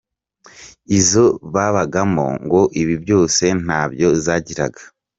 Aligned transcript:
Izo 0.99 1.25
babagamo 1.53 2.27
ngo 2.45 2.61
ibi 2.81 2.95
byose 3.03 3.43
ntabyo 3.63 4.07
zagiraga. 4.25 4.81